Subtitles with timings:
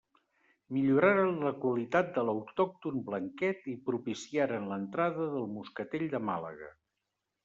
[0.75, 6.71] Milloraren la qualitat de l'autòcton blanquet i propiciaren l'entrada del moscatell de Màlaga.